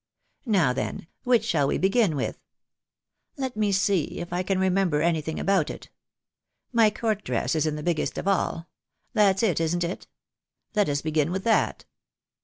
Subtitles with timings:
[0.47, 2.39] Now, then, which shall we begin with?
[3.37, 5.91] Let me see if I can remember anything about it.
[6.73, 8.67] My court dress is in the biggest of all.
[9.13, 10.07] That's it, isn't it?
[10.73, 11.85] Let us begin with that."